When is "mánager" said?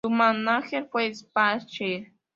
0.09-0.89